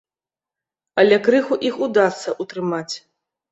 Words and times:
Але 1.01 1.19
крыху 1.27 1.59
іх 1.69 1.79
удасца 1.89 2.37
ўтрымаць. 2.43 2.95